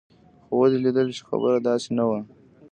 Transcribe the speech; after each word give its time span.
خو 0.45 0.53
ودې 0.59 0.77
ليدل 0.83 1.07
چې 1.15 1.21
خبره 1.29 1.57
داسې 1.69 1.89
نه 1.97 2.03
وه. 2.09 2.19